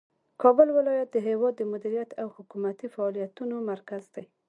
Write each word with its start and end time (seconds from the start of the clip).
کابل 0.41 0.67
ولایت 0.77 1.09
د 1.11 1.17
هیواد 1.27 1.53
د 1.57 1.61
مدیریت 1.73 2.09
او 2.21 2.27
حکومتي 2.37 2.87
فعالیتونو 2.93 3.55
مرکز 3.71 4.03
دی. 4.15 4.25